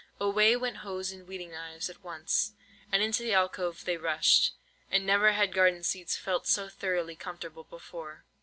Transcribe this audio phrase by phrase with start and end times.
[0.19, 2.53] Away went hoes and weeding knives at once,
[2.91, 4.55] and into the alcove they rushed;
[4.89, 8.25] and never had garden seats felt so thoroughly comfortable before.